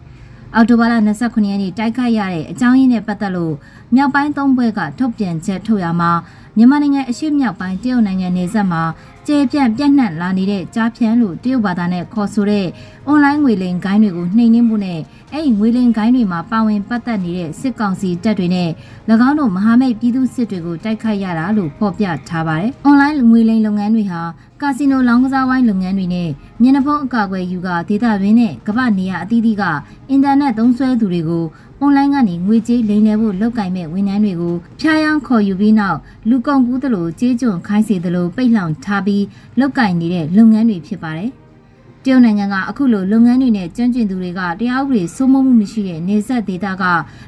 [0.54, 3.54] အော်တိုဘာလ29ရက်နေ့တိုက်ခိုက်ရတဲ့အကြောင်းရင်းနဲ့ပတ်သက်လို့
[3.94, 6.10] မြောက်ပိုင်းသုံးဘွဲကထုတ်ပြန်ချက်ထုတ်ရမှာ
[6.56, 8.82] မြန်မာနိုင်ငံအရှေ့မြောက်ပိုင်းတရုတ်နိုင်ငံနေဆက်မှာ
[9.26, 12.66] ကျေပြန့်ပြန့်နှံ့လာနေတဲ့ကြားဖြန်းလို့တရုတ်ဘာသာနဲ့ခေါ်ဆိုတဲ့
[13.06, 15.00] အွန်လိုင်းငွေလိမ်ဂိုင်းတွေကိုနှိမ်နင်းမှုနဲ့
[15.32, 18.70] အဲ့ဒီငွေလိမ်ဂိုင်းတွေမှာပါဝင်ပတ်သက်နေတဲ့စစ်ကောင်စီတပ်တွေနဲ့၎
[19.28, 24.22] င်းတို့မဟာမိတ်ပြည်သူစစ်တွေကိုတိုက်ခိုက်ရတာလို့ဖော်ပြထားပါတယ်။အွန်လိုင်းငွေလိမ်လုပ်ငန်းတွေဟာ
[24.62, 26.28] ကာစီနိုလောင်းကစားဝိုင်းလုပ်ငန်းတွေနဲ့
[26.62, 29.64] မျက်နှာဖုံးအကာအကွယ်ယူကဒေတာတွင်းနဲ့ကမ္ဘာနေရအသီးသီးက
[30.10, 31.44] အင်တာနက်သုံးစွဲသူတွေကို
[31.80, 39.24] အွန်လိုင်းကနေငွေကြေးလိမ်လည်ဖို့လုပ်ကင်မဲ့ဝန်ထမ်းတွေကိုဖျားယောင်းခေါ်ယူပြီးနောက်လူကုန်ကူးသလိုကြေးကျွန်ခိုင်းစေသလိုပိတ်လှောင်ထားပြီး
[39.60, 41.30] လုပ်ကင်နေတဲ့လုပ်ငန်းတွေဖြစ်ပါတယ်။
[42.04, 46.84] တရုတ်နိုင်ငံကအခုလိုလုပ်ငန်းတွေနဲ့ကျွမ်းကျင်သူတွေကတရားဥပဒေစိုးမိုးမှုမရှိတဲ့နေဆက်ဒေသက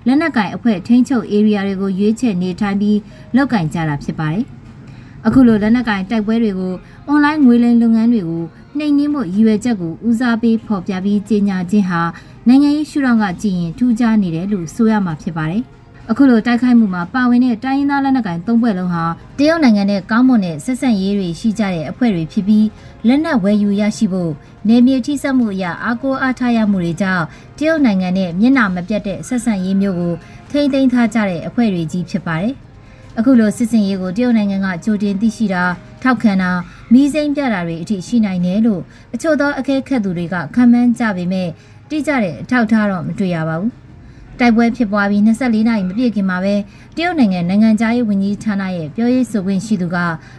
[0.06, 2.98] လက်နက်ကင်အဖွဲ့ထိန်းချုပ် area တွေကိုရွေးချယ်နေထိုင်ပြီး
[3.36, 4.46] လုပ်ကင်ကြတာဖြစ်ပါတယ်။
[5.26, 6.74] အခုလိုလက်နက်ကင်တိုက်ပွဲတွေကို
[7.06, 8.44] အွန်လိုင်းငွေလိမ်လုပ်ငန်းတွေကို
[8.78, 12.02] နှိမ်နင်းမှုရည်ရွယ်ချက်ကိုဦးစားပေးဖော်ပြပြီးကြေညာခြင်းဟာ
[12.48, 15.62] နိုင်ငံရေးရှုထောင့်ကကြည့်ရင်ထူးခြားနေတယ်လို့ဆိုရမှာဖြစ်ပါတယ်။
[16.10, 19.04] အခုလိုတိုက်ခိုက်မှုမှာပါဝင်တဲ့တိုင်းရင်းသားလက်နက်ကိုင်သုံးဖွဲ့လုံးဟာ
[19.38, 22.66] တရုတ်နိုင်ငံနဲ့ကောင်းမွန်တဲ့ဆက်ဆံရေးတွေရှိကြတဲ့အဖွဲ့တွေဖြစ်ပြီး
[23.06, 24.32] လက်နက်ဝယ်ယူရရှိဖို့
[24.68, 27.24] နေမြေထိစပ်မှုအရအားကိုးအားထားရမှုတွေကြောင့်
[27.58, 30.14] တရုတ်နိုင်ငံနဲ့မျက်နှာမပြတ်တဲ့ဆက်ဆံရေးမျိုးကို
[30.50, 32.54] ထိမ့်သိမ်းထားကြတဲ့အဖွဲ့တွေကြီးဖြစ်ပါတယ်။
[33.18, 35.62] အခုလိုစစ်စင်ရေးကိုတရုတ်နိုင်ငံကကြိုတင်သိရှိတာ
[36.02, 36.50] ထောက်ခံတာ
[36.92, 38.82] မီးစိမ်းပြတာတွေအထိရှိနိုင်တယ်လို့
[39.14, 41.48] အချို့သောအကဲခတ်သူတွေကခံမှန်းကြပေမဲ့
[41.90, 43.72] တိကျတဲ့အထောက်ထားတော့မတွေ့ရပါဘူး။
[44.40, 46.54] တိုက်ပွဲဖြစ်ပွားပြီး24နာရီမပြည့်ခင်မှာပဲ
[46.96, 49.96] တရုတ်နိုင်ငံနိုင်ငံသားရေးဝန်ကြီးဌာနရဲ့ပြောရေးဆိုခွင့်ရှိသူက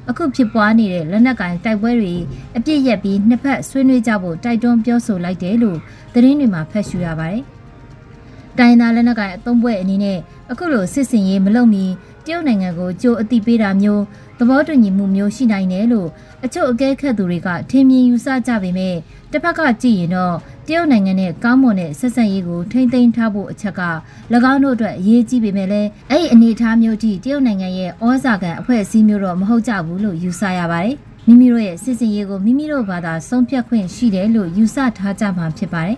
[0.10, 2.16] အခုဖြစ်ပွားနေတဲ့လက်နက်ကင်တိုက်ပွဲတွေ
[2.58, 5.78] အပြစ်ရက်ပြီးနှစ်ဖက်ဆွေးနွေးကြဖို့တိုက်တွန်းပြောဆိုလိုက်တယ်လို့
[6.14, 7.44] သတင်းတွေမှာဖတ်ရှုရပါတယ်။
[8.58, 10.18] တိုင်းသားလက်နက်ကင်အုံပွဲအနေနဲ့
[10.52, 11.86] အခုလိုစစ်စင်ရေးမလုပ်မီ
[12.26, 14.04] တရုတ်နိုင်ငံကိုကြိုအတိပေးတာမျိုး
[14.44, 16.10] သဘောတူညီမှုမျိုးရှိနိုင်တယ်လို့
[16.46, 18.96] အချို့အကဲခတ်သူတွေကထင်မြင်ယူဆကြပေမဲ့
[19.32, 20.36] တစ်ဖက်ကကြည့်ရင်တော့
[20.68, 23.82] တရုတ်နိုင်ငံနဲ့ကောင်းမွန်တဲ့ဆက်ဆံရေးကိုထိမ့်သိမ်းထားဖို့အချက်က၎
[24.52, 30.96] င်းတို့အတွက်အရေးကြီးပေမဲ့လည်းအဲ့ဒီအနေအထားမျိုးထိတရုတ်နိုင်ငံရဲ့ဩဇာခံအဖွဲ့အစည်းမျိုးတော့မဟုတ်ကြဘူးလို့ယူဆရပါတယ်
[31.28, 35.98] မိမိတို့ရဲ့စစ်စင်ရေးကိုမိမိတို့ဘာသာဆုံးဖြတ်ခွင့်ရှိတယ်လို့ယူဆထားကြမှာဖြစ်ပါတယ်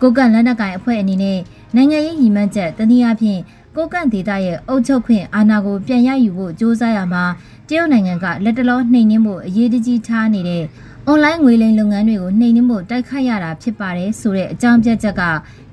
[0.00, 1.38] ကိုကန့်လက်နက်ကိုင်အဖွဲ့အနေနဲ့
[1.76, 3.40] နိုင်ငံရေးရည်မှန်းချက်တနည်းအားဖြင့်
[3.80, 7.24] ကိုကန့်ဒေသရဲ့အုပ်ချုပ်ခွင့်အာဏာကိုပြန်ရယူဖို့စ조사ရမှာ
[7.68, 10.64] တရုတ်နိုင်ငံကလက်တလောနှိမ်နင်းဖို့အရေးတကြီးထားနေတဲ့
[11.06, 15.22] အွန်လိုင်းငွေလိမ်လုပ်ငန်းတွေကိုနှိမ်နင်းဖို့တိုက်ခိုက်ရတာဖြစ်ပါတယ်ဆိုတဲ့အကြောင်းပြချက်က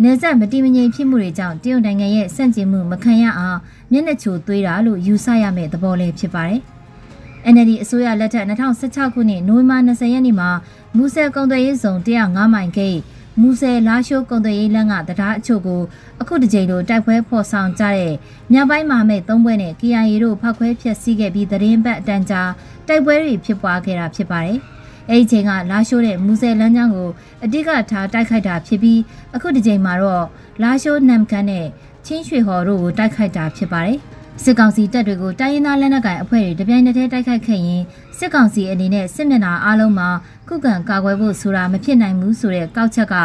[0.04, 3.60] နေဆက်မတိမငြိမ်ဖြစ်မှုတွေကြောင့်တရုတ်နိုင်ငံရဲ့စန့်ကျင်မှုမခံရအောင်
[3.92, 6.62] မျက်နှာချိုသွေးတာလို့ယူဆရမယ့်သဘောလေးဖြစ်ပါတယ်။
[7.54, 10.50] NLD အစိုးရလက်ထက်2016ခုနှစ်နိုဝင်ဘာ20ရက်နေ့မှာ
[10.96, 11.94] မူဆယ်ကုန်သွယ်ရေးဇုံ
[12.26, 12.98] 105မိုင်ဂိတ်
[13.42, 15.82] မူဆယ်လာရှိုးကုန်သွယ်ရေးလမ်းကတရားအချို့ကို
[16.22, 18.14] အခုတစ်ကြိမ်လိုတိုက်ပွဲဖော်ဆောင်ကြတဲ့
[18.52, 22.42] မြောက်ပိုင်းမဟာမိတ်သုံးဘွဲ့နဲ့ KIA တို့ဖောက်ခွဲဖျက်ဆီးခဲ့ပြီးသတင်းပတ်အတန်းကြာ
[22.88, 24.58] တိုက်ပွဲတွေဖြစ်ပွားခဲ့တာဖြစ်ပါတယ်။
[25.10, 27.10] အဲဒီချိန်ကလာရှိုးတဲ့မူဆယ်လမ်းကြောင်းကို
[27.44, 29.00] အတိကထားတိုက်ခိုက်တာဖြစ်ပြီး
[29.36, 30.26] အခုတစ်ကြိမ်မှာတော့
[30.62, 31.66] လာရှိုးနမ်ကန်နဲ့
[32.06, 34.00] ချင်းရွှေဟော်တို့ကိုတိုက်ခိုက်တာဖြစ်ပါတယ်။
[34.44, 37.82] စစ်ကောင်စီတပ်တွေကိုတိုင်းရင်းသားလက်နက်ကိုင်အဖွဲ့တွေတပြိုင်တည်းတိုက်ခိုက်ခဲ့ရင်
[38.18, 40.10] စစ်ကောင်စီအနေနဲ့စစ်မျက်နှာအားလုံးမှာ
[40.48, 43.16] ခုခံကာကွယ်ဖို့ဆိုတာမဖြစ်နိုင်ဘူးဆိုတဲ့ကောက်ချက်က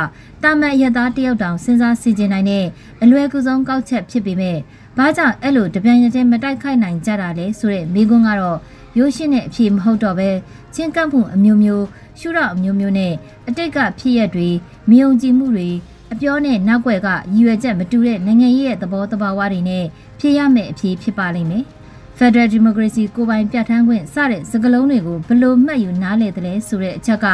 [0.42, 2.66] တာမန်ရသားတယောက်တောင်စဉ်းစားစီကျင်နိုင်တဲ့
[3.03, 4.59] အလွယ်ကူဆုံးကောက်ချက်ဖြစ်ပေမဲ့
[4.96, 8.59] ဘာကြောင့်အဲ့လိုတပြိုင်တည်းမတိုက်ခိုက်နိုင်ကြတာလဲဆိုတဲ့မိကွန်းကတော့
[8.99, 10.31] ရိုးရှင်းတဲ့အဖြေမဟုတ်တော့ပဲ
[10.75, 11.87] ချင်းကပ်မှုအမျိုးမျိုး
[12.18, 13.12] ရှုရအမျိုးမျိုးနဲ့
[13.49, 14.49] အတိတ်ကဖြစ်ရက်တွေ
[14.90, 15.70] မယုံကြည်မှုတွေ
[16.12, 19.85] အပြောနဲ့နောက်ွယ်ကရည်ရွယ်ချက်မတူတဲ့နိုင်ငံရေးရဲ့သဘောတဘာဝတွေနဲ့
[20.18, 21.64] ဖြေရမယ့်အဖြေဖြစ်ပါလိမ့်မယ်။
[22.18, 27.27] Federal Democracy ကိုပိုင်ပြဋ္ဌာန်းခွင့်စတဲ့စကားလုံးတွေကိုဘလို့မှတ်ယူနားလည်တယ်လဲဆိုတဲ့အချက်က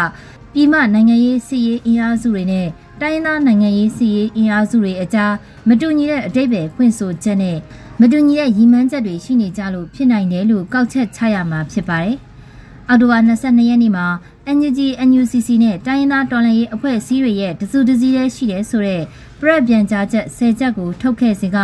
[0.53, 2.67] ပြည်မနိုင်ငံရေးစီရေးအင်အားစုတွေနဲ့
[3.01, 5.33] တိုင်းသားနိုင်ငံရေးစီရေးအင်အားစုတွေအကြား
[5.69, 7.59] မတူညီတဲ့အတိတ်ပဲဖွင့်ဆိုချက်နဲ့
[8.01, 12.17] မတူညီတဲ့ရည်မှန်းချက်တွေရှိနေကြလို့ဖြစ်နိုင်တယ်လို့ကောက်ချက်ချရမှာဖြစ်ပါတယ်။
[12.89, 14.07] အော်တိုဘာ22ရက်နေ့မှာ
[14.56, 19.04] NUG NUCC နဲ့တိုင်းရင်းသားတော်လှန်ရေးအဖွဲ့အစည်းတွေရဲ့တစုတစည်းတည်းရှိတယ်ဆိုတော့
[19.42, 21.58] ပြက်ပြန်ကြားချက်10ချက်ကိုထုတ်ခဲ့စဉ်က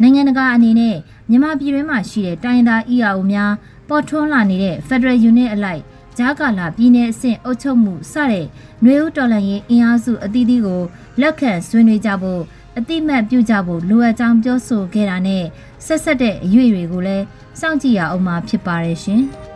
[0.00, 0.96] နိုင်ငံတကာအနေနဲ့
[1.30, 3.52] မြန်မာပြည်တွင်းမှာရှိတဲ့တိုင်းသား EAO များ
[3.88, 5.82] ပေါ်ထွန်းလာနေတဲ့ Federal Unit အလိုက်
[6.18, 8.44] ဂျာကာလာပြည်내အဆင့်အုပ်ချုပ်မှုစတဲ့
[8.82, 10.82] ຫນွေဦးတော်လှန်ရေးအင်အားစုအသီးသီးကို
[11.20, 12.42] လက်ခံဆွေးနွေးကြဖို့
[12.78, 15.44] အတိမတ်ပြုကြဖို့လိုအပ်ကြောင်းပြောဆိုခဲ့တာနဲ့
[15.86, 17.24] ဆက်ဆက်တဲ့အရွေတွေကိုလည်း
[17.60, 19.22] စောင့်ကြည့်ရအောင်မှာဖြစ်ပါတယ်ရှင်။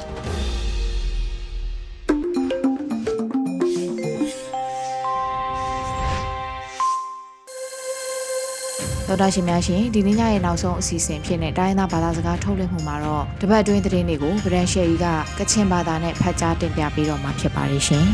[9.07, 18.05] တော်တာရှင်များရှင်ဒီနေ့ညရဲ့နောက်ဆုံးအစီအစဉ်ဖြစ်တဲ့တိုင်းသားဘာသာစကားထုတ်လွှင့်မှုမှာတော့တပတ်အတွင်းသတင်းတွေကိုဗရန်ရှယ်ကြီးကကချင်ဘာသာနဲ့ဖတ်ကြားတင်ပြပေးတော့မှာဖြစ်ပါတယ်ရှင်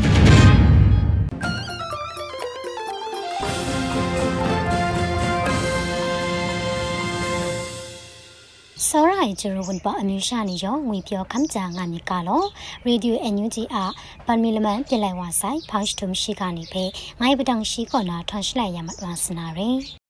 [8.86, 12.42] စစောရိုင်ဂျရဝန်ပအမျိုးရှာနေရောငွေပြောခမ်းကြငါမီကလော
[12.86, 13.76] ရေဒီယိုအန်ယူဂျီအ
[14.26, 16.84] ပန်မီလမန်ပြလိုက်ဝါဆိုင်ဖောက်တုံရှိကနေဖေ
[17.20, 20.01] ငိုင်းပတောင်ရှိကောနာထွန်ရှိလိုက်ရမှာဝါစနာရယ်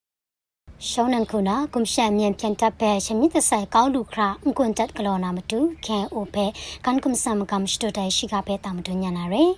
[0.90, 6.46] ရှောင်းနန်ခုနာကွန်ရှန်မြန်ပြန်တပ်ပဲရှမီတဆိုင်ကောင်းလူခရာအကွန်တတ်ကလောနာမတူခဲအိုဖေ
[6.84, 9.52] ကန်ကွန်ဆမ်ကမ်စတိုတိုင်ရှိကပဲတာမတူညာနာရယ်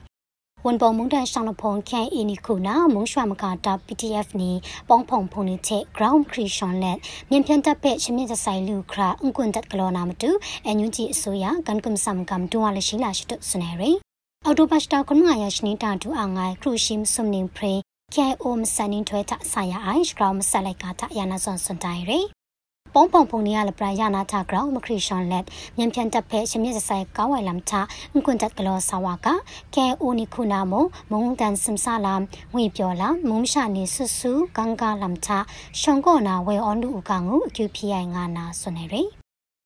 [0.65, 4.51] ဝန်ပုံမုန်တန်ဆောင်လဖုန်ခန့်အင်းနီခုနာမုံရွှာမကာတာ PDF နီ
[4.89, 6.99] ပေါင်းဖုံဖုန်နီချက် ground creation let
[7.31, 10.31] မြန်ပြန်တပ်ဖက်ချင်းမြင့်ဆိုင်လူခရာအွန်ကွန်တက်ကလောနာမတူ
[10.65, 13.91] အန်ယူဂျီအစိုးရကန်ကွန်ဆမ်ကမ်တူဝါလရှိလာရှိတုစနေရီ
[14.45, 17.75] အော်တိုဘတ်တာကွန်မာယာရှနေတာတူအငိုင်ခရူရှိမ်ဆုမ်နင်းပရေ
[18.17, 22.21] KIO မစနင်းထွဲတာဆာယာအိုင်စကရောင်းမဆက်လိုက်ကတာယာနာဆွန်စွန်တိုင်ရီ
[22.95, 25.45] ပုံပုံပုံနေရလပရာယနာတာဂရောင်းမခရရှန်လက်
[25.77, 27.75] မြန်ပြန်တပ်ဖဲရှမြစ်ဆိုင်ကောင်းဝိုင်လမ်ချ
[28.17, 29.29] အကွန်တက်ကလောဆာဝါက
[29.75, 30.75] ကဲအိုနီခုနာမ
[31.11, 32.21] မုံတန်စမ်ဆာလမ်
[32.55, 35.29] ငွေပြောလာမုံရှာနေဆူဆူဂန်ကာလမ်ချ
[35.81, 39.03] ရှောင်းကောနာဝဲအွန်လူဥကငုအကျူဖီအိုင်ငါနာဆွနေရီ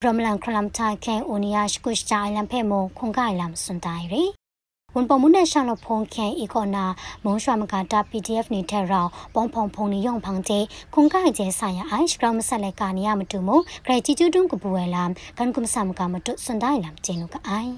[0.03, 4.38] ရမလန်ခလမ်ချကဲအိုနီယာရှကုရှ်ချိုင်လမ်ဖဲမုံခွန်ကိုင်လမ်စွန်တိုင်ရီ
[4.97, 6.85] ဝန်ပမှုနဲ့ရှောင်းလဖုန်ခဲအီကောနာ
[7.25, 15.05] မုံရွှာမကတာ PDF နေတဲ့ရောင်ပုံဖုံဖုံနေရုံဖောင်တဲ့ခွန်ကိုင်ကျဲဆိုင်ရအိုင်စကရမဆက်လက်ကနေရမတူမဂရချီကျူတုံကပူဝဲလာ
[15.39, 17.73] ကန်ကုမဆမ်ကမတုစွန်တိုင်းလမ်ကျင်းလူကအိုင်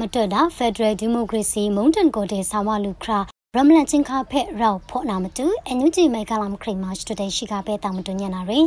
[0.00, 3.18] မတော်တာ Federal Democracy မုန်တန်ကိုတဲ့ဆောင်းဝလူခရာ
[3.54, 8.66] ရမလန်ချင်းခါဖက်ရောက်ဖို့နာမတူအန်ယူဂျီမိုက်ကလမ်ခရိမတ်စတိုဒန်ရှိကပဲတာမတူညနာရယ်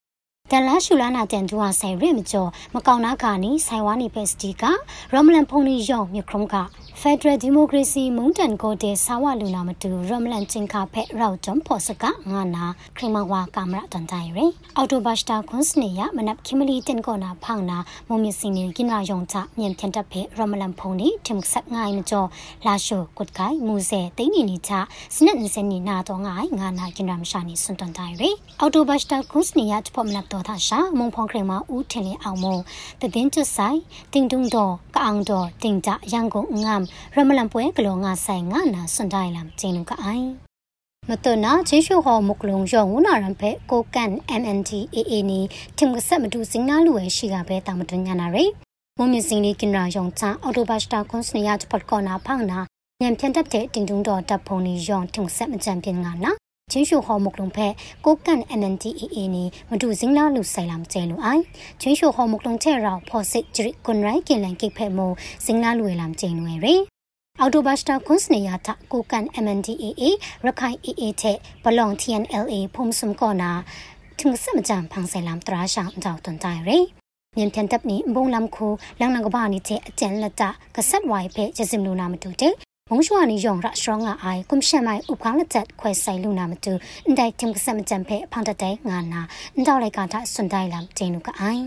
[0.51, 4.63] က်ကလမ်ခရီမောင်ဒေါ်စင်မအောင်အော်တိုဘတ်တာကွန်စနီယာရှင်နီတာရှီယဆိုရှယ်မီဒီယာအန်ဆာနာစတုကဆွန်တန်တိုင်ရီတန်လာရှူလာနာတန်တူဟာဆိုင်ရမကျော်မကောင်နာခါနီဆိုင်ဝါနီဖက်စတီက
[5.13, 6.55] ရမလန်ဖုန်နီယောင်မြခရုံက
[7.01, 12.65] ဖက်ဒရယ်ဒီမိုကရေစီမုန်တန်ကိုတဲ့ဆာဝလူနာမတူရမလန်ချင်းခါဖက်ရောက်ဂျွန်ပေါ်စကငါနာ
[12.97, 14.45] ခရမဝါကမရာတန်တိုင်ရီ
[14.77, 17.77] အော်တိုဘတ်တာကွန်စနီယာမနပ်ခိမလီတင်ကောနာဖောင်နာ
[18.09, 22.27] မုံမြစင်းနီကိနာယုံချမြန်ဖြန်တပ်ဖက်ရမလန်ဖုန်နီတင်ဆက်ငိုင်းမကျော်
[22.65, 24.71] လာရှုကုတ်ကိုင်မူဆဲတိန်းနီနီချ
[25.15, 32.45] စနက်နီစနီနာတော့ငိုင်းငါနာကိနာမရှာနီစွန်တန်တိုင်ရီအော်တိုဘတ်တာကွန်စနီယာတဖို့မနပ်တော့သာရှာမုံဖုန်ခရမဦးထင်လအောင်မ
[32.99, 33.79] တည်င်းကျွဆိုင်
[34.13, 36.81] တင်တုံတော့ကအောင်တော့တင်ကြရန်ကုန်ငမ်
[37.15, 40.27] ရမလန်ပွဲကလောငါဆိုင်ငါနာစွန်တိုင်လမ်ကျင်းလူကအိုင်
[41.09, 45.39] မတနာချေရှုဟောမုကလုံရောဝနာရံဖဲကိုကန် MNDAA နီ
[45.77, 48.51] တင်ကဆက်မတူစင်နာလူဝဲရှိကပဲတာမတွညာနာရယ်
[48.97, 52.59] မုံမြစင်းလေးကင်ရာယောင်ချအော်တိုဘတ်စတာကွန်စနီယာချပတ်ကောနာဖောင်းနာ
[53.01, 56.40] ညံဖြန်တပ်တဲ့တင်တုံတော်တပ်ဖုန်နီယောင်တင်ဆက်မကြံပြင်းငါနာ
[56.72, 57.66] ချင်းရှုဟော်မုကလုံဖဲ
[58.04, 61.42] ကိုကန် NNDAA နီမတူစင်းလာလူဆိုင်လာမကျဲလူအိုင်
[61.80, 65.12] ချင်းရှုဟော်မုကလုံချဲရောဖော်စစ်ဂျရစ်ကွန်ရိုင်ကင်လန်ကိဖဲမို
[65.44, 66.74] စင်းလာလူဝဲလာမကျဲနွယ်ရီ
[67.40, 70.02] အော်တိုဘတ်စတာကွန်စနေယာတာကိုကန် MNDAA
[70.44, 73.50] ရခိုင် AA တဲ့ဘလောင် TNLA ဖုံစုံကောနာ
[74.20, 76.70] ถึงสมจามพังไซลามตราชางเจ้าตนใจเร
[77.36, 78.66] မြန်ပြန်တပ်နေဘုံလမ်ခု
[79.00, 82.54] လောင်နကဘာနီတဲ့အကျန်လက်တာကဆတ်ဝိုင်ဖဲကျစင်လူနာမတူတဲ့
[82.93, 86.73] မုံရှွာနီယောင်ရစရောင်းကအိုင်ကွန်ရှန်မိုင်ဥပခေါင်းလက်ချက်ခွဲဆိုင်လူနာမတူ
[87.05, 89.21] အန်တိုင်တင်ကစမကြံဖဲဖောင်းတတဲ့ငါနာ
[89.55, 91.63] အန်တောက်လိုက်ကတာစွန်တိုင်လမ်ကျင်းလူကအိုင်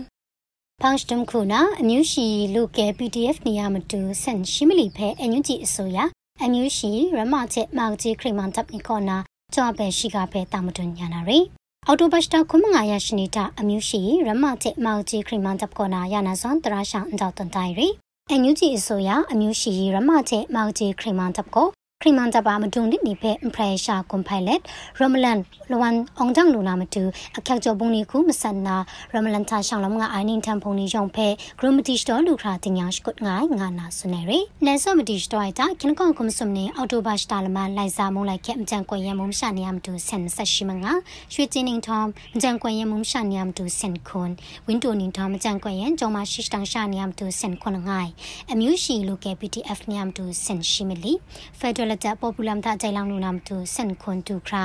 [0.81, 5.97] ဖောင်းစတမ်ခုနာအမျိုးရှိလူကဲ PDF နေရမတူဆန်ရှိမလီဖဲအန်ယူဂျီအစိုးရ
[6.43, 9.17] အမျိုးရှိရမချက်မောက်ကြီးခရီမန်တပ်နီကောနာ
[9.53, 11.39] ကြောပဲရှိကဖဲတာမတွညာနာရီ
[11.87, 17.89] အော်တိုဘတ်တာခုမငါရရှိနေတာအမျိုးရှိရမချက်မောက်ကြီးခရီမန်တပ်ကောနာယာနာဆွန်တရာရှောင်းအန်တောက်တန်တိုင်ရီ
[18.31, 21.67] အန်ယူဂျီအစိုးရအမျိုးရှိရမချက်မောက်ကြီးခရီမန်တပ်ကို
[22.05, 24.59] ခရီမန်တပါမဒုံနိနိဖေအင်ပရက်ရှာကွန်ဖိုင်လက်
[24.99, 25.37] ရမလန်
[25.71, 27.03] လဝန်အောင်ဂျန်လူနာမတူ
[27.37, 28.75] အခက်ကြောပုံနီခုမဆန်နာ
[29.13, 31.27] ရမလန်တာရှောင်းလမငါအိုင်နင်းတန်ဖုန်နီယောင်ဖေ
[31.59, 40.91] ဂရမတီစတော်လူခရာတင်ညာရှကုတ်ငိုင်းငါနာဆွနေရီနဲဆော့မတီစတော်တာခင်ကွန်ကွန်ဆုမနေအော်တိုဘတ်စတာလမလိုက်စာမုံလိုက်ခဲ့အကြံကွန်ရမုံရှာနေရမတူဆန်ဆက်ရှိမငါ
[41.33, 44.31] ရွှေချင်းနင်းထောင်းအကြံကွန်ရမုံရှာနေရမတူဆန်ခွန်
[44.67, 48.11] ဝင်းတိုနင်းထောင်းအကြံကွန်ရဂျောမာရှိတန်ရှာနေရမတူဆန်ခွန်ငိုင်း
[48.51, 51.13] အမျိုးရှိလူကဲ PTF နေရမတူဆန်ရှိမလီ
[51.61, 54.63] ဖက်ဒရယ်တာပေါ်ပူလာမ်တာကြိုင်လောင်လူနာမတူဆန်ခွန်တူခရာ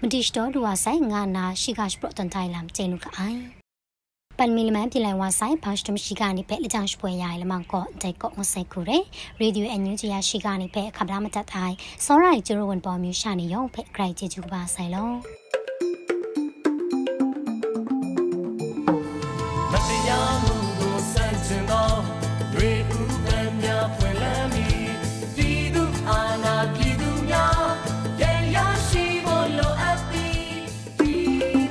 [0.00, 3.40] မတိစတော်လူဝဆိုင်ငါနာရှိကရှ်ပရတန်တိုင်လမ်ကျင်းလူကအိုင်
[4.38, 8.98] ပန်မီလမန်ပြလိုက်ဝါဆိုင်ဘောက်စတမရှိကနေဖဲလက်ချောင်းရှပွဲရရလမောင်ကောဒိုက်ကောမဆိုင်ခုရဲ
[9.40, 15.10] ရေဒီယိုအန်ယူဂျီယာရှိကနေဖဲခဗလာမတတ်တိုင်းစောရိုင်ဂျရိုဝန်ပေါ်မျိုးရှာနေရောဖဲဂရိုက်ဂျီဂျူပါဆိုင်လော